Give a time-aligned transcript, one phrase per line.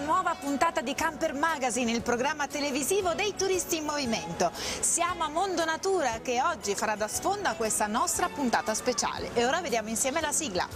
[0.00, 4.50] nuova puntata di Camper Magazine, il programma televisivo dei turisti in movimento.
[4.54, 9.30] Siamo a Mondo Natura che oggi farà da sfondo a questa nostra puntata speciale.
[9.34, 10.66] E ora vediamo insieme la sigla.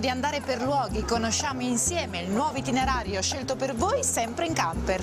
[0.00, 1.04] Di andare per luoghi.
[1.04, 5.02] Conosciamo insieme il nuovo itinerario scelto per voi sempre in camper.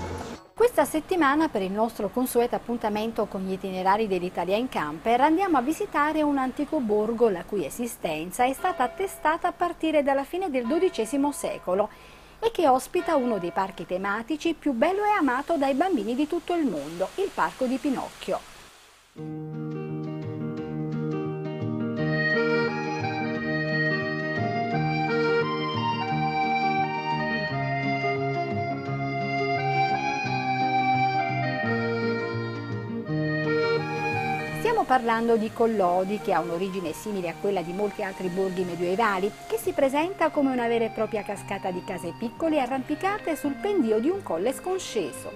[0.53, 5.62] Questa settimana per il nostro consueto appuntamento con gli itinerari dell'Italia in camper andiamo a
[5.62, 10.66] visitare un antico borgo la cui esistenza è stata attestata a partire dalla fine del
[10.66, 11.90] XII secolo
[12.40, 16.56] e che ospita uno dei parchi tematici più bello e amato dai bambini di tutto
[16.56, 19.67] il mondo, il Parco di Pinocchio.
[34.88, 39.58] Parlando di Collodi, che ha un'origine simile a quella di molti altri borghi medioevali, che
[39.58, 44.08] si presenta come una vera e propria cascata di case piccole arrampicate sul pendio di
[44.08, 45.32] un colle sconsceso.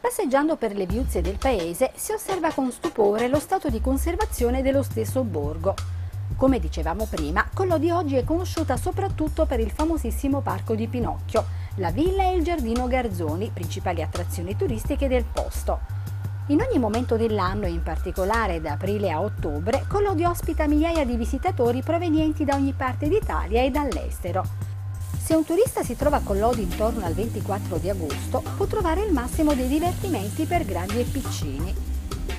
[0.00, 4.82] Passeggiando per le viuzze del paese si osserva con stupore lo stato di conservazione dello
[4.82, 5.99] stesso borgo.
[6.40, 11.90] Come dicevamo prima, Collodi oggi è conosciuta soprattutto per il famosissimo parco di Pinocchio, la
[11.90, 15.80] villa e il giardino Garzoni, principali attrazioni turistiche del posto.
[16.46, 21.82] In ogni momento dell'anno, in particolare da aprile a ottobre, Collodi ospita migliaia di visitatori
[21.82, 24.42] provenienti da ogni parte d'Italia e dall'estero.
[25.18, 29.12] Se un turista si trova a Collodi intorno al 24 di agosto, può trovare il
[29.12, 31.89] massimo dei divertimenti per grandi e piccini.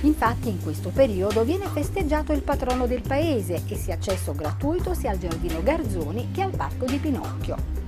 [0.02, 4.94] Infatti in questo periodo viene festeggiato il patrono del paese e si ha accesso gratuito
[4.94, 7.80] sia al Giardino Garzoni che al Parco di Pinocchio.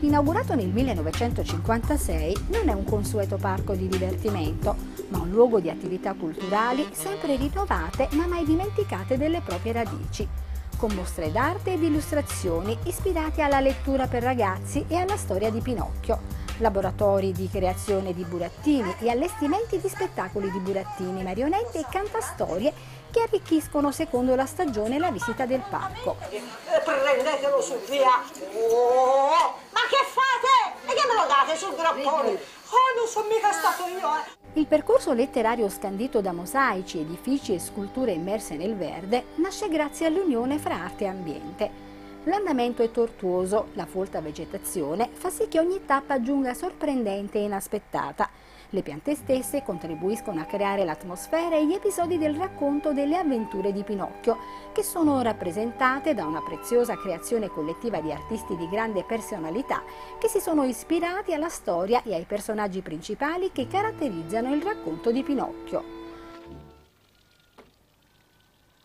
[0.00, 4.76] Inaugurato nel 1956, non è un consueto parco di divertimento,
[5.08, 10.28] ma un luogo di attività culturali sempre rinnovate ma mai dimenticate delle proprie radici,
[10.76, 16.20] con mostre d'arte ed illustrazioni ispirate alla lettura per ragazzi e alla storia di Pinocchio,
[16.58, 22.72] laboratori di creazione di burattini e allestimenti di spettacoli di burattini, marionette e cantastorie
[23.10, 26.16] che arricchiscono secondo la stagione la visita del parco.
[26.84, 28.22] Prendetelo su via!
[28.70, 30.86] Oh, ma che fate?
[30.86, 32.30] E che me lo date sul grappone?
[32.70, 34.36] Oh, non sono mica stato io, eh!
[34.58, 40.58] Il percorso letterario scandito da mosaici, edifici e sculture immerse nel verde nasce grazie all'unione
[40.58, 41.87] fra arte e ambiente.
[42.24, 48.28] L'andamento è tortuoso, la folta vegetazione fa sì che ogni tappa giunga sorprendente e inaspettata.
[48.70, 53.82] Le piante stesse contribuiscono a creare l'atmosfera e gli episodi del racconto delle avventure di
[53.82, 54.36] Pinocchio,
[54.72, 59.82] che sono rappresentate da una preziosa creazione collettiva di artisti di grande personalità
[60.18, 65.22] che si sono ispirati alla storia e ai personaggi principali che caratterizzano il racconto di
[65.22, 65.96] Pinocchio.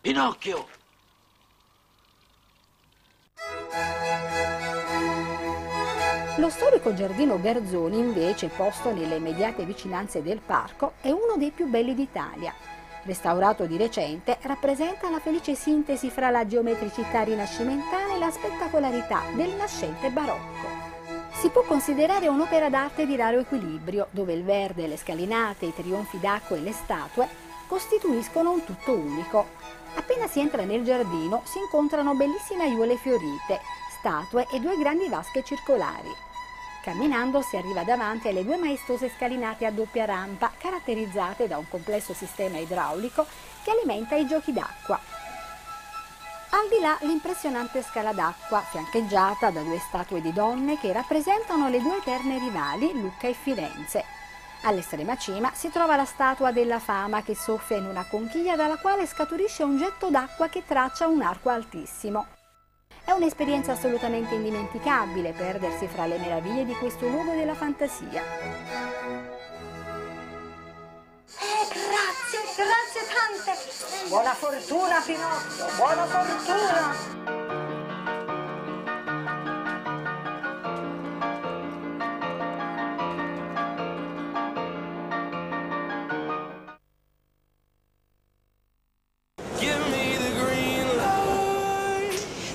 [0.00, 0.83] Pinocchio!
[6.38, 11.66] Lo storico giardino Garzoni, invece, posto nelle immediate vicinanze del parco, è uno dei più
[11.68, 12.52] belli d'Italia.
[13.04, 19.54] Restaurato di recente, rappresenta la felice sintesi fra la geometricità rinascimentale e la spettacolarità del
[19.54, 20.66] nascente barocco.
[21.32, 26.18] Si può considerare un'opera d'arte di raro equilibrio, dove il verde, le scalinate, i trionfi
[26.18, 27.28] d'acqua e le statue
[27.68, 29.46] costituiscono un tutto unico.
[29.94, 33.60] Appena si entra nel giardino si incontrano bellissime aiuole fiorite,
[33.98, 36.14] statue e due grandi vasche circolari.
[36.82, 42.12] Camminando si arriva davanti alle due maestose scalinate a doppia rampa, caratterizzate da un complesso
[42.12, 43.26] sistema idraulico
[43.62, 45.00] che alimenta i giochi d'acqua.
[46.50, 51.80] Al di là l'impressionante scala d'acqua, fiancheggiata da due statue di donne che rappresentano le
[51.80, 54.04] due eterne rivali, Lucca e Firenze.
[54.66, 59.06] All'estrema cima si trova la statua della fama che soffia in una conchiglia dalla quale
[59.06, 62.26] scaturisce un getto d'acqua che traccia un arco altissimo.
[63.04, 68.22] È un'esperienza assolutamente indimenticabile perdersi fra le meraviglie di questo luogo della fantasia.
[71.26, 74.08] Eh, grazie, grazie tante.
[74.08, 77.43] Buona fortuna, Pinocchio, buona fortuna.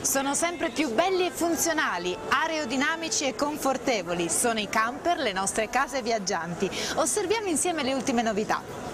[0.09, 4.27] Sono sempre più belli e funzionali, aerodinamici e confortevoli.
[4.27, 6.67] Sono i camper, le nostre case viaggianti.
[6.95, 8.88] Osserviamo insieme le ultime novità.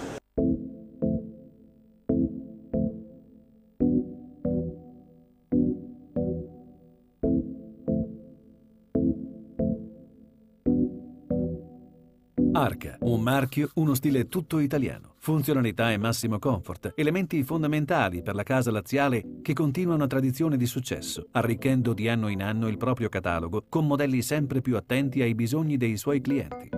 [12.58, 15.16] Arca, un marchio, uno stile tutto italiano.
[15.18, 20.64] Funzionalità e massimo comfort, elementi fondamentali per la casa laziale che continua una tradizione di
[20.64, 25.34] successo, arricchendo di anno in anno il proprio catalogo con modelli sempre più attenti ai
[25.34, 26.70] bisogni dei suoi clienti.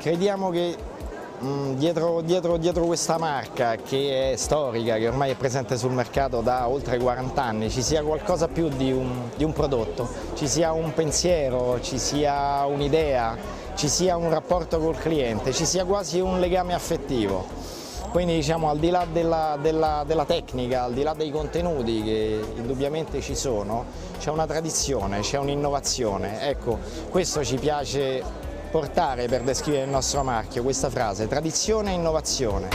[0.00, 0.76] Crediamo che
[1.44, 6.40] Mm, dietro, dietro, dietro, questa marca che è storica, che ormai è presente sul mercato
[6.40, 10.70] da oltre 40 anni, ci sia qualcosa più di un, di un prodotto, ci sia
[10.70, 13.36] un pensiero, ci sia un'idea,
[13.74, 17.44] ci sia un rapporto col cliente, ci sia quasi un legame affettivo.
[18.10, 22.40] Quindi diciamo al di là della, della, della tecnica, al di là dei contenuti che
[22.54, 23.86] indubbiamente ci sono,
[24.20, 26.40] c'è una tradizione, c'è un'innovazione.
[26.42, 26.78] Ecco,
[27.08, 28.22] questo ci piace
[28.72, 32.68] portare per descrivere il nostro marchio questa frase, tradizione e innovazione.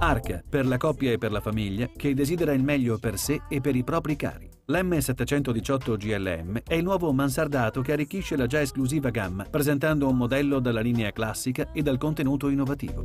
[0.00, 3.60] Arca, per la coppia e per la famiglia che desidera il meglio per sé e
[3.60, 4.50] per i propri cari.
[4.66, 10.58] L'M718 GLM è il nuovo mansardato che arricchisce la già esclusiva gamma, presentando un modello
[10.58, 13.04] dalla linea classica e dal contenuto innovativo.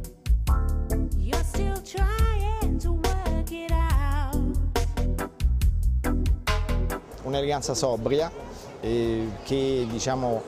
[7.25, 8.31] Un'eleganza sobria
[8.80, 10.42] eh, che diciamo,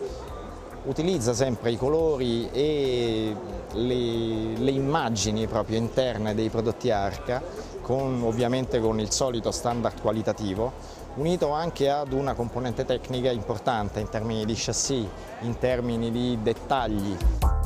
[0.86, 3.36] utilizza sempre i colori e
[3.74, 7.42] le, le, immagini proprio interne dei prodotti Arca,
[7.82, 10.72] con, ovviamente con il solito standard qualitativo,
[11.16, 15.06] unito anche ad una componente tecnica importante in termini di chassis,
[15.42, 17.57] in termini di dettagli.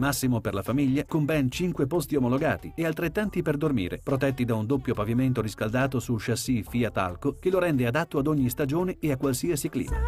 [0.00, 4.56] Massimo per la famiglia, con ben 5 posti omologati e altrettanti per dormire, protetti da
[4.56, 8.96] un doppio pavimento riscaldato su chassis Fiat Alco che lo rende adatto ad ogni stagione
[8.98, 9.98] e a qualsiasi clima.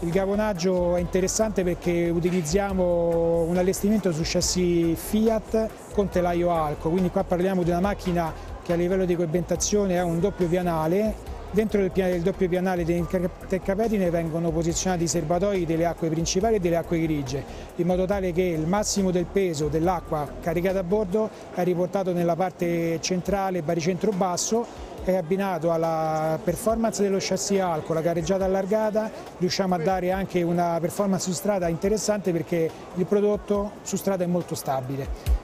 [0.00, 7.10] Il gavonaggio è interessante perché utilizziamo un allestimento su chassis Fiat con telaio Alco, quindi
[7.10, 8.32] qua parliamo di una macchina
[8.64, 13.06] che a livello di coibentazione ha un doppio pianale Dentro il, il doppio pianale dei
[13.46, 17.44] teccapetine vengono posizionati i serbatoi delle acque principali e delle acque grigie,
[17.76, 22.36] in modo tale che il massimo del peso dell'acqua caricata a bordo è riportato nella
[22.36, 24.64] parte centrale, baricentro basso,
[25.04, 30.78] è abbinato alla performance dello chassis alco, la gareggiata allargata, riusciamo a dare anche una
[30.80, 35.41] performance su strada interessante perché il prodotto su strada è molto stabile.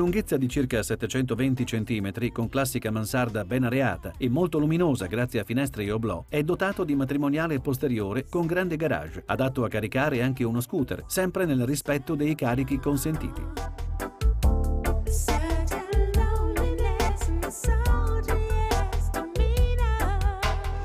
[0.00, 5.44] Lunghezza di circa 720 cm, con classica mansarda ben areata e molto luminosa grazie a
[5.44, 10.42] finestre e oblò, è dotato di matrimoniale posteriore con grande garage, adatto a caricare anche
[10.42, 13.42] uno scooter, sempre nel rispetto dei carichi consentiti.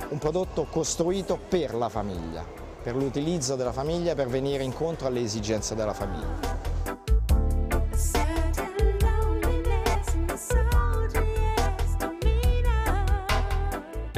[0.10, 2.45] Un prodotto costruito per la famiglia,
[2.84, 6.64] per l'utilizzo della famiglia, per venire incontro alle esigenze della famiglia.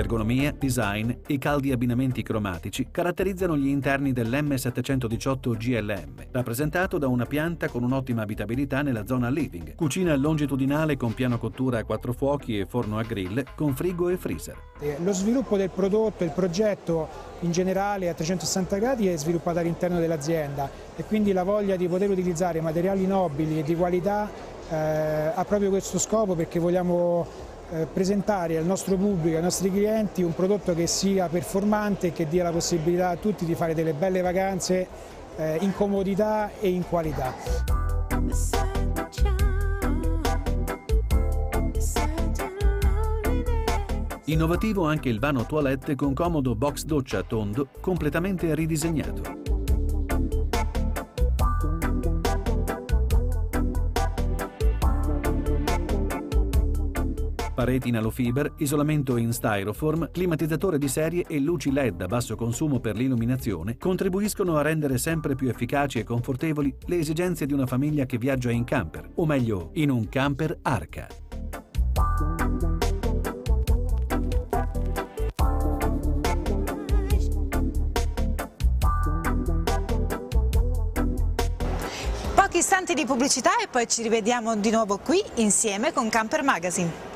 [0.08, 7.68] Ergonomia, design e caldi abbinamenti cromatici caratterizzano gli interni dell'M718 GLM, rappresentato da una pianta
[7.68, 12.66] con un'ottima abitabilità nella zona living, cucina longitudinale con piano cottura a quattro fuochi e
[12.66, 14.58] forno a grill con frigo e freezer.
[14.80, 17.10] Eh, lo sviluppo del prodotto, il progetto
[17.42, 22.10] in generale a 360 gradi è sviluppato all'interno dell'azienda e quindi la voglia di poter
[22.10, 24.30] utilizzare materiali nobili e di qualità
[24.70, 24.76] eh,
[25.36, 27.47] ha proprio questo scopo perché vogliamo
[27.92, 32.44] presentare al nostro pubblico, ai nostri clienti un prodotto che sia performante e che dia
[32.44, 34.88] la possibilità a tutti di fare delle belle vacanze
[35.36, 37.34] eh, in comodità e in qualità.
[44.26, 49.47] Innovativo anche il vano toilette con comodo box doccia tondo completamente ridisegnato.
[57.58, 62.80] Pareti in alofiber, isolamento in styrofoam, climatizzatore di serie e luci LED a basso consumo
[62.80, 68.06] per l'illuminazione contribuiscono a rendere sempre più efficaci e confortevoli le esigenze di una famiglia
[68.06, 71.08] che viaggia in camper, o meglio, in un camper Arca.
[82.36, 87.16] Pochi istanti di pubblicità e poi ci rivediamo di nuovo qui insieme con Camper Magazine.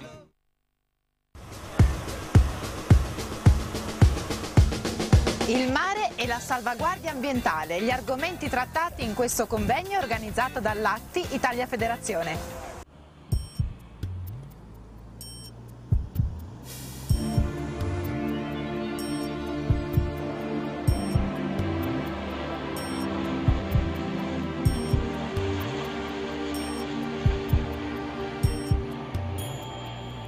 [5.51, 11.67] Il mare e la salvaguardia ambientale, gli argomenti trattati in questo convegno organizzato dall'Atti Italia
[11.67, 12.37] Federazione.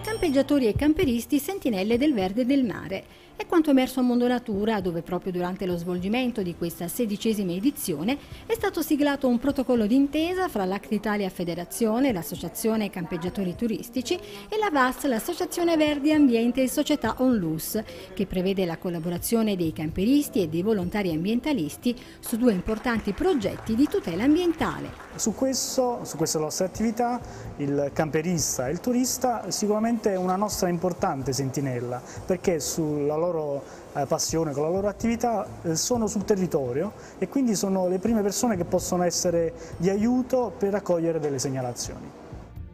[0.03, 3.21] Campeggiatori e camperisti sentinelle del verde del mare.
[3.35, 8.17] È quanto emerso a Mondo Natura, dove proprio durante lo svolgimento di questa sedicesima edizione
[8.45, 14.69] è stato siglato un protocollo d'intesa fra l'Act Italia Federazione, l'Associazione Campeggiatori Turistici e la
[14.69, 17.81] VAS, l'Associazione Verdi Ambiente e Società Onlus,
[18.13, 23.87] che prevede la collaborazione dei camperisti e dei volontari ambientalisti su due importanti progetti di
[23.87, 25.01] tutela ambientale.
[25.15, 27.19] Su, questo, su queste nostre attività
[27.57, 33.63] il camperista e il turista sicuramente è una nostra importante sentinella perché sulla loro
[33.93, 38.21] eh, passione, con la loro attività eh, sono sul territorio e quindi sono le prime
[38.21, 42.21] persone che possono essere di aiuto per raccogliere delle segnalazioni.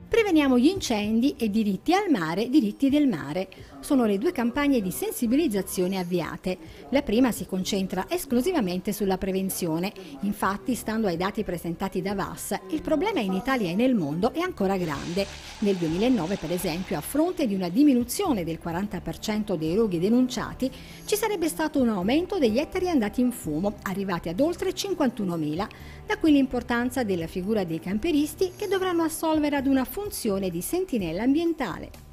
[0.09, 3.47] Preveniamo gli incendi e diritti al mare, diritti del mare.
[3.81, 6.57] Sono le due campagne di sensibilizzazione avviate.
[6.89, 9.91] La prima si concentra esclusivamente sulla prevenzione.
[10.21, 14.39] Infatti, stando ai dati presentati da VAS, il problema in Italia e nel mondo è
[14.39, 15.25] ancora grande.
[15.59, 20.69] Nel 2009, per esempio, a fronte di una diminuzione del 40% dei roghi denunciati,
[21.05, 25.67] ci sarebbe stato un aumento degli ettari andati in fumo, arrivati ad oltre 51.000.
[26.05, 31.23] Da qui l'importanza della figura dei camperisti che dovranno assolvere ad una funzione di sentinella
[31.23, 32.08] ambientale.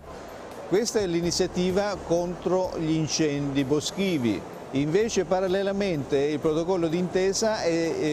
[0.68, 4.42] Questa è l'iniziativa contro gli incendi boschivi.
[4.72, 7.58] Invece parallelamente il protocollo d'intesa,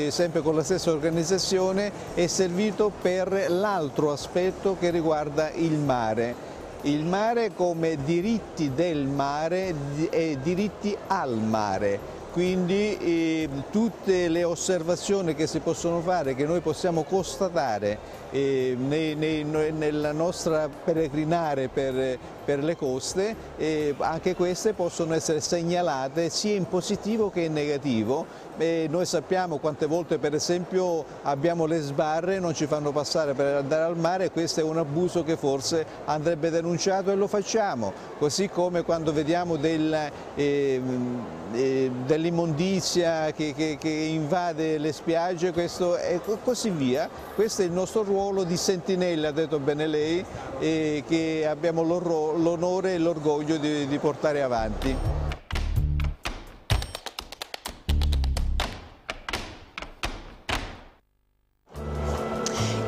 [0.09, 6.35] sempre con la stessa organizzazione, è servito per l'altro aspetto che riguarda il mare.
[6.81, 9.73] Il mare come diritti del mare
[10.11, 16.61] e diritti al mare quindi eh, tutte le osservazioni che si possono fare, che noi
[16.61, 17.99] possiamo constatare
[18.31, 25.41] eh, nei, nei, nella nostra peregrinare per, per le coste, eh, anche queste possono essere
[25.41, 28.41] segnalate sia in positivo che in negativo.
[28.55, 33.83] Noi sappiamo quante volte per esempio abbiamo le sbarre, non ci fanno passare per andare
[33.83, 38.83] al mare, questo è un abuso che forse andrebbe denunciato e lo facciamo, così come
[38.83, 40.79] quando vediamo del, eh,
[42.23, 47.09] dell'immondizia che, che, che, invade le spiagge questo, e così via.
[47.35, 50.23] Questo è il nostro ruolo di sentinella, ha detto bene lei,
[50.59, 55.32] eh, che abbiamo l'onore e l'orgoglio di, di portare avanti.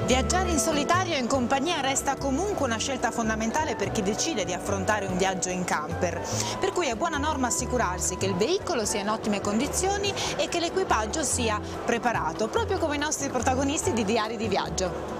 [0.05, 4.53] Viaggiare in solitario o in compagnia resta comunque una scelta fondamentale per chi decide di
[4.53, 6.21] affrontare un viaggio in camper,
[6.59, 10.59] per cui è buona norma assicurarsi che il veicolo sia in ottime condizioni e che
[10.59, 15.14] l'equipaggio sia preparato, proprio come i nostri protagonisti di Diari di Viaggio.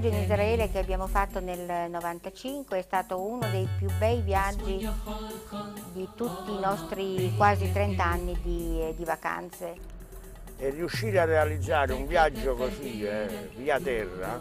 [0.00, 4.88] Viaggio in Israele che abbiamo fatto nel 95 è stato uno dei più bei viaggi
[5.92, 9.98] di tutti i nostri quasi 30 anni di, eh, di vacanze.
[10.56, 14.40] E riuscire a realizzare un viaggio così eh, via terra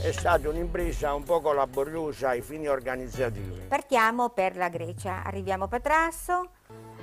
[0.00, 3.66] è stata un'impresa un po' laboriosa ai fini organizzativi.
[3.68, 6.50] Partiamo per la Grecia, arriviamo a Patrasso,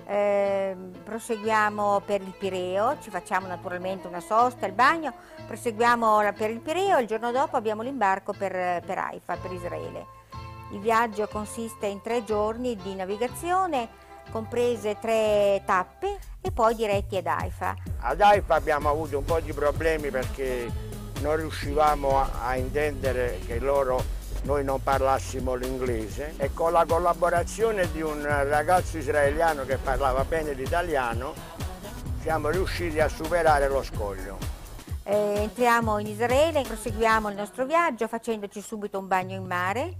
[0.05, 5.13] eh, proseguiamo per il Pireo, ci facciamo naturalmente una sosta, il bagno,
[5.45, 10.05] proseguiamo per il Pireo il giorno dopo abbiamo l'imbarco per, per Haifa, per Israele.
[10.71, 13.87] Il viaggio consiste in tre giorni di navigazione,
[14.31, 17.75] comprese tre tappe e poi diretti ad Haifa.
[17.99, 20.69] Ad Haifa abbiamo avuto un po' di problemi perché
[21.21, 24.03] non riuscivamo a, a intendere che loro
[24.43, 30.53] noi non parlassimo l'inglese e con la collaborazione di un ragazzo israeliano che parlava bene
[30.53, 31.33] l'italiano
[32.21, 34.54] siamo riusciti a superare lo scoglio.
[35.07, 39.97] Eh, entriamo in Israele, proseguiamo il nostro viaggio facendoci subito un bagno in mare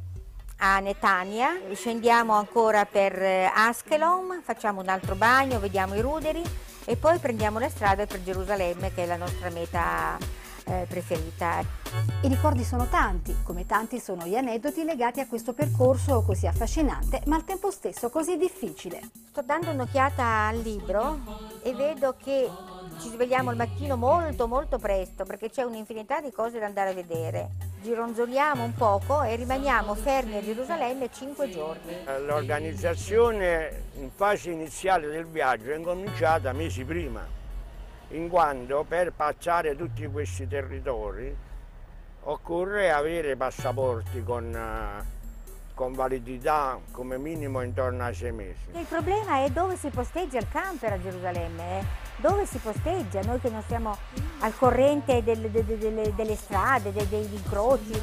[0.58, 6.42] a Netanya, scendiamo ancora per eh, Askelon, facciamo un altro bagno, vediamo i ruderi
[6.86, 10.18] e poi prendiamo la strada per Gerusalemme che è la nostra meta
[10.64, 11.60] eh, preferita.
[12.22, 17.22] I ricordi sono tanti, come tanti sono gli aneddoti legati a questo percorso così affascinante,
[17.28, 19.02] ma al tempo stesso così difficile.
[19.30, 21.20] Sto dando un'occhiata al libro
[21.62, 22.50] e vedo che
[23.00, 26.94] ci svegliamo al mattino molto molto presto perché c'è un'infinità di cose da andare a
[26.94, 27.50] vedere.
[27.82, 31.94] Gironzoliamo un poco e rimaniamo fermi a Gerusalemme cinque giorni.
[32.26, 37.26] L'organizzazione in fase iniziale del viaggio è incominciata mesi prima
[38.10, 41.36] in quanto per passare tutti questi territori
[42.28, 45.06] occorre avere passaporti con, eh,
[45.74, 48.70] con validità come minimo intorno ai sei mesi.
[48.74, 52.05] Il problema è dove si posteggia il camper a Gerusalemme, eh?
[52.18, 53.98] Dove si posteggia, noi che non siamo
[54.40, 58.02] al corrente del, de, de, de, delle strade, dei incroci,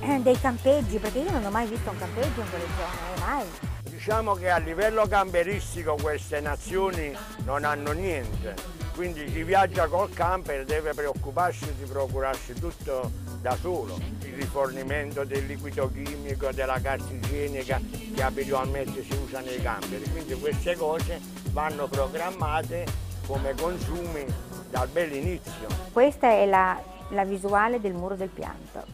[0.00, 3.46] eh, dei campeggi, perché io non ho mai visto un campeggio in quelle zone, mai.
[3.82, 8.54] Diciamo che a livello camperistico queste nazioni non hanno niente,
[8.96, 15.46] quindi chi viaggia col camper deve preoccuparsi di procurarsi tutto da solo, il rifornimento del
[15.46, 17.80] liquido chimico, della carta igienica
[18.14, 21.20] che abitualmente si usa nei camper, quindi queste cose
[21.50, 24.24] vanno programmate come consumi
[24.70, 25.68] dal bell'inizio.
[25.92, 26.80] Questa è la,
[27.10, 28.84] la, visuale del muro del pianto.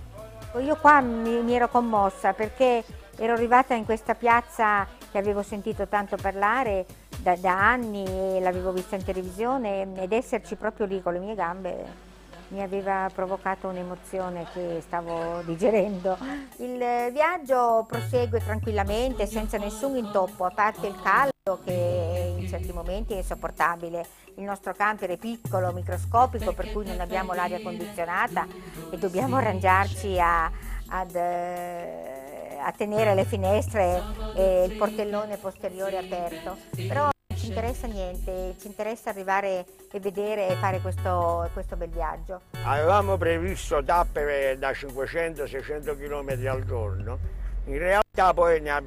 [0.61, 2.85] Io qua mi, mi ero commossa perché
[3.17, 6.87] ero arrivata in questa piazza che avevo sentito tanto parlare
[7.19, 11.35] da, da anni e l'avevo vista in televisione ed esserci proprio lì con le mie
[11.35, 12.08] gambe
[12.49, 16.17] mi aveva provocato un'emozione che stavo digerendo.
[16.57, 23.15] Il viaggio prosegue tranquillamente, senza nessun intoppo, a parte il caldo che in certi momenti
[23.15, 24.07] è insopportabile.
[24.37, 28.47] Il nostro camper è piccolo, microscopico, per cui non abbiamo l'aria condizionata
[28.91, 30.51] e dobbiamo arrangiarci a,
[30.89, 34.03] ad, eh, a tenere le finestre
[34.37, 36.57] e il portellone posteriore aperto.
[36.87, 37.09] Però
[37.49, 42.43] ci interessa niente, ci interessa arrivare e vedere e fare questo, questo bel viaggio.
[42.65, 47.19] Avevamo previsto tappe da 500-600 km al giorno,
[47.65, 48.83] in realtà poi ne,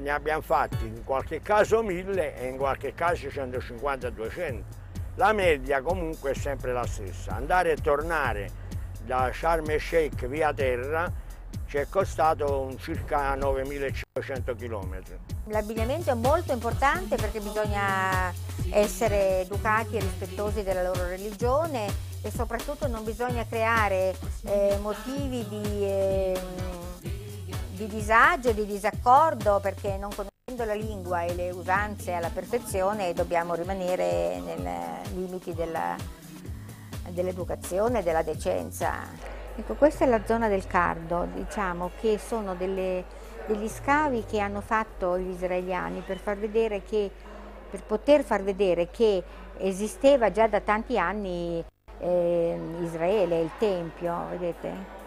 [0.00, 4.62] ne, abbiamo fatti in qualche caso 1000 e in qualche caso 150-200.
[5.16, 8.62] La media comunque è sempre la stessa, andare e tornare
[9.04, 11.10] da Sharm el Sheikh via terra
[11.66, 15.02] ci è costato circa 9.500 km.
[15.46, 18.32] L'abbigliamento è molto importante perché bisogna
[18.70, 25.84] essere educati e rispettosi della loro religione e soprattutto non bisogna creare eh, motivi di,
[25.84, 26.40] eh,
[27.72, 33.54] di disagio, di disaccordo perché non conoscendo la lingua e le usanze alla perfezione dobbiamo
[33.54, 34.56] rimanere nei
[35.14, 35.54] limiti
[37.12, 39.33] dell'educazione e della decenza.
[39.56, 43.04] Ecco, questa è la zona del Cardo, diciamo che sono delle,
[43.46, 47.10] degli scavi che hanno fatto gli israeliani per, far che,
[47.70, 49.22] per poter far vedere che
[49.58, 51.64] esisteva già da tanti anni
[52.00, 55.02] eh, Israele, il Tempio, vedete?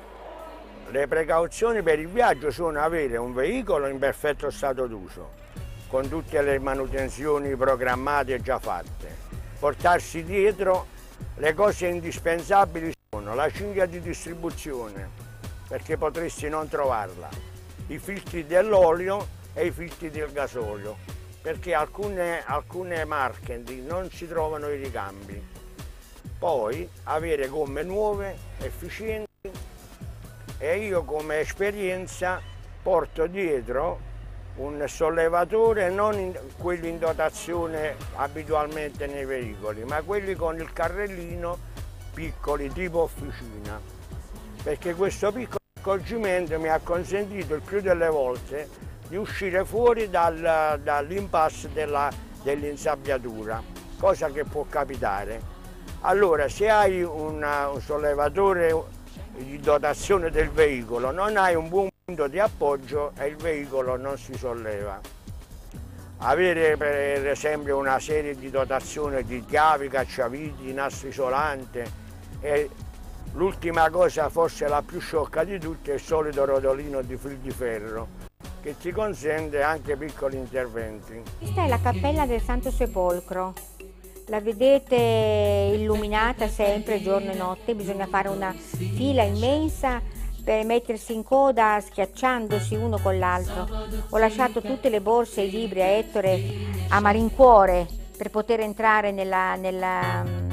[0.91, 5.31] Le precauzioni per il viaggio sono avere un veicolo in perfetto stato d'uso,
[5.89, 9.13] con tutte le manutenzioni programmate già fatte,
[9.59, 10.85] portarsi dietro
[11.35, 12.95] le cose indispensabili
[13.37, 15.09] la cinghia di distribuzione,
[15.67, 17.29] perché potresti non trovarla,
[17.87, 20.97] i filtri dell'olio e i filtri del gasolio,
[21.41, 25.41] perché alcune, alcune marche non si trovano i ricambi.
[26.37, 29.51] Poi avere gomme nuove, efficienti
[30.57, 32.41] e io come esperienza
[32.81, 33.99] porto dietro
[34.55, 41.66] un sollevatore non in, quelli in dotazione abitualmente nei veicoli, ma quelli con il carrellino
[42.17, 43.79] piccoli tipo officina,
[44.63, 48.67] perché questo piccolo accorgimento mi ha consentito il più delle volte
[49.07, 51.69] di uscire fuori dal, dall'impasse
[52.41, 53.61] dell'insabbiatura,
[53.99, 55.39] cosa che può capitare.
[56.01, 58.75] Allora, se hai una, un sollevatore
[59.35, 64.17] di dotazione del veicolo, non hai un buon punto di appoggio e il veicolo non
[64.17, 64.99] si solleva.
[66.21, 72.05] Avere per esempio una serie di dotazione di chiavi, cacciaviti, nastro isolante,
[72.39, 72.69] e
[73.33, 77.51] l'ultima cosa, forse la più sciocca di tutte, è il solito rotolino di fil di
[77.51, 78.25] ferro
[78.67, 81.21] che ti consente anche piccoli interventi.
[81.39, 83.53] Questa è la cappella del Santo Sepolcro.
[84.27, 90.01] La vedete illuminata sempre giorno e notte, bisogna fare una fila immensa
[90.43, 93.67] per mettersi in coda schiacciandosi uno con l'altro.
[94.09, 96.41] Ho lasciato tutte le borse e i libri a Ettore
[96.89, 100.46] a malincuore per poter entrare nella, nella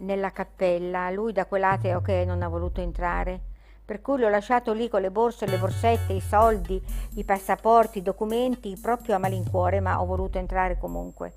[0.00, 3.40] nella cappella, lui da quell'ateo che non ha voluto entrare.
[3.84, 6.80] Per cui l'ho lasciato lì con le borse, le borsette, i soldi,
[7.14, 11.32] i passaporti, i documenti, proprio a malincuore, ma ho voluto entrare comunque.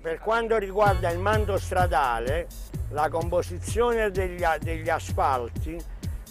[0.00, 2.46] Per quanto riguarda il mando stradale,
[2.90, 5.76] la composizione degli, degli asfalti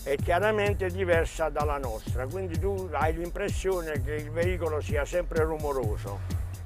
[0.01, 6.19] è chiaramente diversa dalla nostra, quindi tu hai l'impressione che il veicolo sia sempre rumoroso,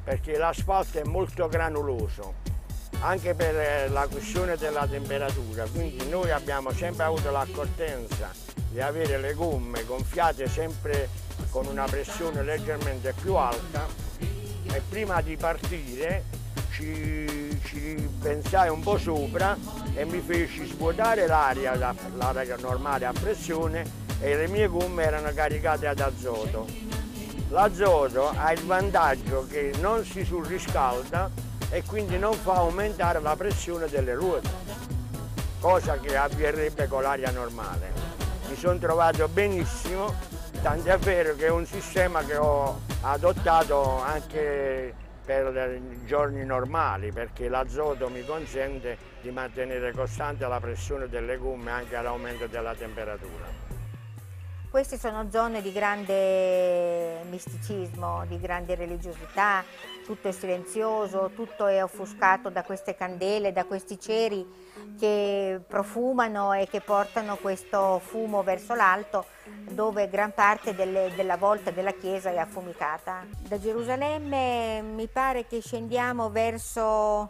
[0.04, 2.58] perché l'asfalto è molto granuloso
[3.02, 8.32] anche per eh, la questione della temperatura, quindi noi abbiamo sempre avuto l'accortenza
[8.70, 11.10] di avere le gomme gonfiate sempre
[11.50, 13.88] con una pressione leggermente più alta
[14.20, 16.24] e prima di partire
[16.72, 19.58] ci, ci pensai un po' sopra
[19.96, 25.88] e mi feci svuotare l'aria, l'aria normale a pressione e le mie gomme erano caricate
[25.88, 26.68] ad azoto.
[27.50, 33.88] L'azoto ha il vantaggio che non si surriscalda e quindi non fa aumentare la pressione
[33.88, 34.50] delle ruote,
[35.60, 37.92] cosa che avverrebbe con l'aria normale.
[38.48, 40.14] Mi sono trovato benissimo,
[40.62, 48.10] tant'è vero che è un sistema che ho adottato anche per giorni normali perché l'azoto
[48.10, 53.46] mi consente di mantenere costante la pressione delle gomme anche all'aumento della temperatura.
[54.72, 59.64] Queste sono zone di grande misticismo, di grande religiosità,
[60.10, 64.44] tutto è silenzioso, tutto è offuscato da queste candele, da questi ceri
[64.98, 69.28] che profumano e che portano questo fumo verso l'alto
[69.70, 73.24] dove gran parte delle, della volta della chiesa è affumicata.
[73.38, 77.30] Da Gerusalemme mi pare che scendiamo verso,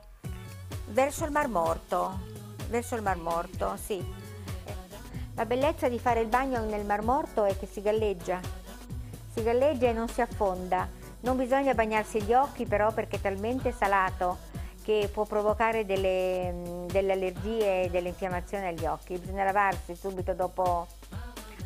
[0.88, 2.18] verso il Mar Morto,
[2.70, 4.02] verso il Mar Morto, sì.
[5.36, 8.40] La bellezza di fare il bagno nel Mar Morto è che si galleggia,
[9.34, 10.99] si galleggia e non si affonda.
[11.22, 14.38] Non bisogna bagnarsi gli occhi però perché è talmente salato
[14.84, 19.18] che può provocare delle, delle allergie e delle infiammazioni agli occhi.
[19.18, 20.88] Bisogna lavarsi subito dopo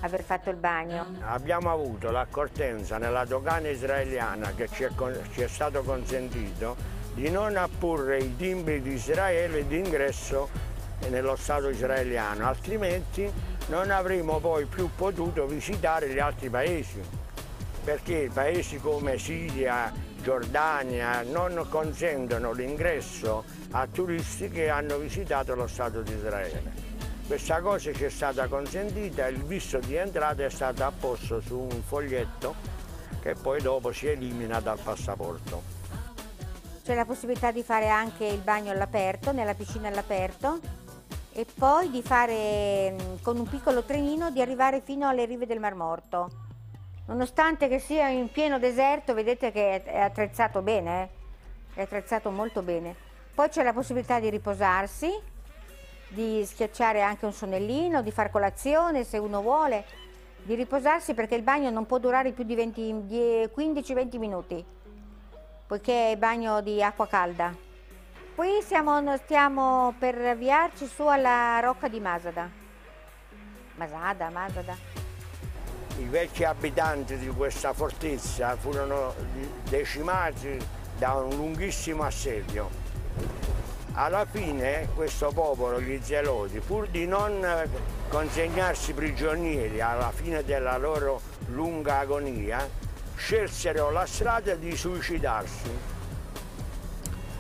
[0.01, 1.05] aver fatto il bagno.
[1.21, 4.89] Abbiamo avuto l'accortenza nella dogana israeliana che ci è,
[5.31, 6.75] ci è stato consentito
[7.13, 10.49] di non apporre i timbri di Israele d'ingresso
[11.09, 13.31] nello Stato israeliano, altrimenti
[13.67, 17.01] non avremmo poi più potuto visitare gli altri paesi,
[17.83, 19.91] perché paesi come Siria,
[20.21, 26.91] Giordania non consentono l'ingresso a turisti che hanno visitato lo Stato di Israele.
[27.27, 31.81] Questa cosa ci è stata consentita il visto di entrata è stato apposto su un
[31.81, 32.55] foglietto
[33.21, 35.61] che poi dopo si elimina dal passaporto.
[36.83, 40.59] C'è la possibilità di fare anche il bagno all'aperto, nella piscina all'aperto
[41.31, 45.59] e poi di fare mm, con un piccolo trenino di arrivare fino alle rive del
[45.59, 46.42] Mar Morto.
[47.05, 51.09] Nonostante che sia in pieno deserto, vedete che è attrezzato bene,
[51.73, 51.79] eh?
[51.79, 52.95] è attrezzato molto bene.
[53.33, 55.11] Poi c'è la possibilità di riposarsi,
[56.07, 59.83] di schiacciare anche un sonnellino, di far colazione se uno vuole,
[60.43, 64.63] di riposarsi perché il bagno non può durare più di 15-20 minuti,
[65.67, 67.53] poiché è bagno di acqua calda.
[68.35, 72.49] Qui siamo, stiamo per avviarci su alla rocca di Masada.
[73.75, 74.92] Masada, Masada.
[75.99, 79.13] I vecchi abitanti di questa fortezza furono
[79.69, 80.57] decimati
[80.97, 82.83] da un lunghissimo assedio
[83.93, 87.45] alla fine questo popolo, gli zeloti, pur di non
[88.09, 92.67] consegnarsi prigionieri alla fine della loro lunga agonia,
[93.15, 95.69] scelsero la strada di suicidarsi,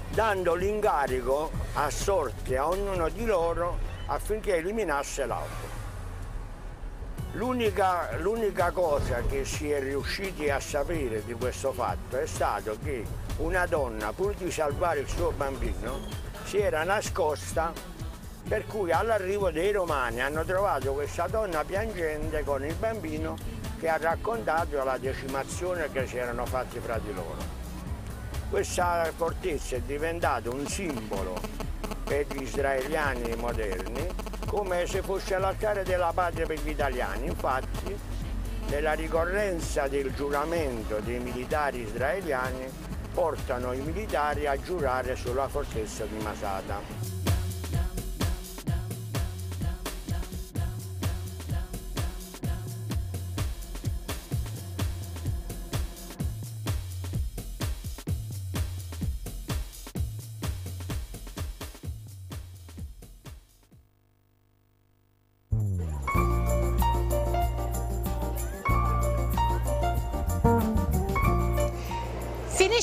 [0.09, 5.72] dando l'incarico a sorte a ognuno di loro affinché eliminasse l'altro.
[7.35, 13.03] L'unica, l'unica cosa che si è riusciti a sapere di questo fatto è stato che
[13.37, 15.99] una donna, pur di salvare il suo bambino,
[16.43, 17.73] si era nascosta
[18.47, 23.35] per cui all'arrivo dei romani hanno trovato questa donna piangente con il bambino
[23.79, 27.61] che ha raccontato la decimazione che si erano fatti fra di loro.
[28.47, 31.41] Questa fortezza è diventata un simbolo
[32.03, 37.25] per gli israeliani moderni come se fosse l'altare della patria per gli italiani.
[37.25, 37.97] Infatti,
[38.67, 42.69] nella ricorrenza del giuramento dei militari israeliani
[43.11, 47.12] portano i militari a giurare sulla fortezza di Masada.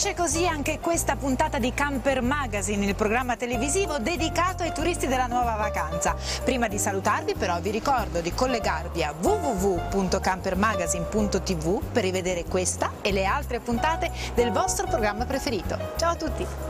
[0.01, 5.27] Finisce così anche questa puntata di Camper Magazine, il programma televisivo dedicato ai turisti della
[5.27, 6.17] nuova vacanza.
[6.43, 13.27] Prima di salutarvi però vi ricordo di collegarvi a www.campermagazine.tv per rivedere questa e le
[13.27, 15.77] altre puntate del vostro programma preferito.
[15.99, 16.70] Ciao a tutti!